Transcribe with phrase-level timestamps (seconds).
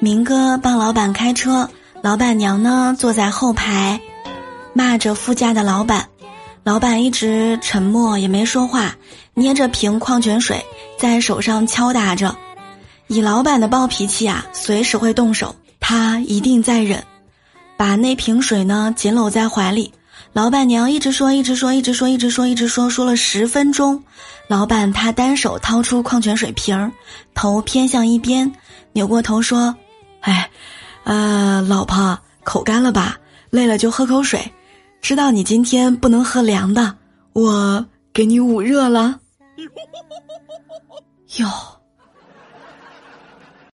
[0.00, 1.68] 明哥帮老板开车，
[2.02, 4.00] 老板娘呢坐在后排，
[4.72, 6.08] 骂着副驾的老板。
[6.62, 8.94] 老板一直沉默也没说话，
[9.34, 10.64] 捏着瓶矿泉水
[10.96, 12.36] 在手上敲打着。
[13.08, 17.02] 以老板的暴脾气啊，随时会动手，他一定在忍。
[17.76, 19.92] 把那瓶水呢紧搂在怀里。
[20.32, 24.00] 老板娘一直说，一直说，一直说，一直说，一直说，说了十分钟。
[24.46, 26.92] 老板他单手掏出矿泉水瓶儿，
[27.34, 28.52] 头偏向一边，
[28.92, 29.74] 扭过头说。
[30.20, 30.50] 哎，
[31.04, 33.18] 呃，老婆，口干了吧？
[33.50, 34.52] 累了就喝口水。
[35.00, 36.96] 知道你今天不能喝凉的，
[37.32, 39.20] 我给你捂热了。
[41.38, 41.77] 哟。